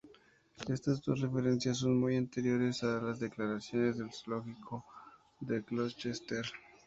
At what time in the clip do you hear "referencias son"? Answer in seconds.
1.21-1.99